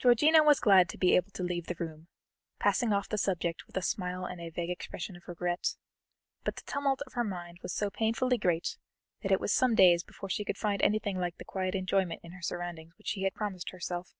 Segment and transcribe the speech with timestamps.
[0.00, 2.08] Georgiana was glad to be able to leave the room,
[2.58, 5.76] passing off the subject with a smile and a vague expression of regret,
[6.42, 8.76] but the tumult of her mind was so painfully great
[9.22, 12.32] that it was some days before she could find anything like the quiet enjoyment in
[12.32, 14.16] her surroundings which she had promised herself.